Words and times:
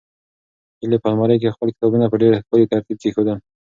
هیلې 0.79 0.97
په 1.03 1.07
المارۍ 1.11 1.37
کې 1.41 1.53
خپل 1.55 1.67
کتابونه 1.75 2.05
په 2.11 2.15
ډېر 2.21 2.31
ښکلي 2.41 2.65
ترتیب 2.73 2.97
کېښودل. 3.01 3.37